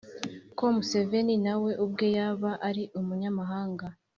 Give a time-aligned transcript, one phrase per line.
[0.57, 3.85] ko museveni na we ubwe yaba ari umunyamahanga.